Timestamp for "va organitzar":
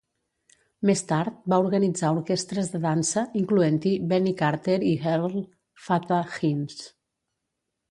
1.53-2.09